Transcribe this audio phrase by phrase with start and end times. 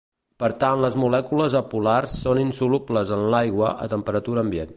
[0.43, 4.69] Per tant les molècules apolars són insolubles en l'aigua a temperatura ambient.